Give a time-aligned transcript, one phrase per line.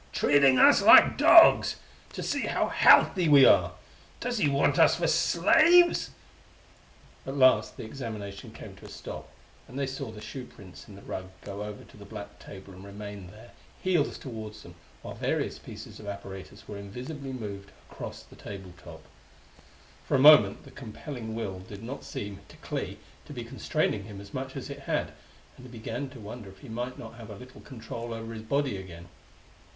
[0.11, 1.75] "Treating us like dogs,
[2.13, 3.73] to see how healthy we are!
[4.19, 6.09] Does he want us for slaves?"
[7.27, 9.29] At last the examination came to a stop,
[9.67, 12.73] and they saw the shoe prints in the rug go over to the black table
[12.73, 13.51] and remain there,
[13.83, 19.03] heels toward them, while various pieces of apparatus were invisibly moved across the table top.
[20.07, 24.19] For a moment the compelling will did not seem, to Clee, to be constraining him
[24.19, 25.13] as much is it had,
[25.57, 28.41] and he began to wonder if he might not have a little control over his
[28.41, 29.07] body again.